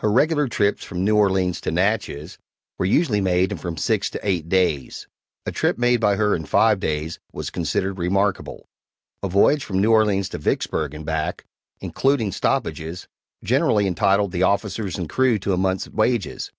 [0.00, 2.36] Her regular trips from New Orleans to Natchez
[2.76, 5.06] were usually made in from six to eight days;
[5.46, 8.68] a trip made by her in five days was considered remarkable.
[9.22, 11.46] A voyage from New Orleans to Vicksburg and back,
[11.80, 13.08] including stoppages,
[13.42, 16.52] generally entitled the officers and crew to a month's wages.